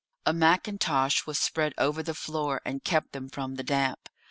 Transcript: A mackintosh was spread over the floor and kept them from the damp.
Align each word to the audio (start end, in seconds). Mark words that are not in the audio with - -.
A 0.25 0.33
mackintosh 0.33 1.27
was 1.27 1.37
spread 1.37 1.75
over 1.77 2.01
the 2.01 2.15
floor 2.15 2.59
and 2.65 2.83
kept 2.83 3.11
them 3.11 3.29
from 3.29 3.53
the 3.53 3.63
damp. 3.63 4.09